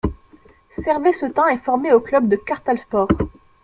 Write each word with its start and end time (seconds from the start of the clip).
Servet 0.83 1.13
Çetin 1.13 1.47
est 1.49 1.59
formé 1.63 1.93
au 1.93 1.99
club 1.99 2.27
de 2.27 2.35
Kartalspor. 2.35 3.07